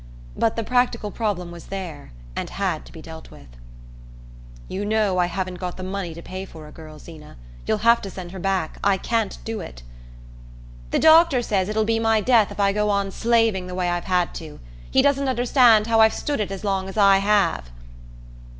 [0.35, 3.45] But the practical problem was there and had to be dealt with.
[4.67, 7.37] "You know I haven't got the money to pay for a girl, Zeena.
[7.67, 9.83] You'll have to send her back: I can't do it."
[10.89, 14.05] "The doctor says it'll be my death if I go on slaving the way I've
[14.05, 14.59] had to.
[14.89, 17.69] He doesn't understand how I've stood it as long as I have."